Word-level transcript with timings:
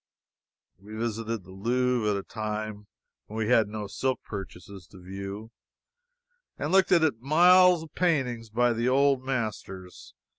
We 0.79 0.95
visited 0.95 1.43
the 1.43 1.51
Louvre, 1.51 2.09
at 2.09 2.17
a 2.17 2.23
time 2.23 2.87
when 3.27 3.37
we 3.37 3.49
had 3.53 3.67
no 3.67 3.85
silk 3.85 4.19
purchases 4.23 4.89
in 4.91 5.03
view, 5.03 5.51
and 6.57 6.71
looked 6.71 6.91
at 6.91 7.03
its 7.03 7.17
miles 7.21 7.83
of 7.83 7.93
paintings 7.93 8.49
by 8.49 8.73
the 8.73 8.89
old 8.89 9.23
masters. 9.23 10.15